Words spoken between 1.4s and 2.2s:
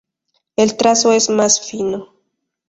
fino.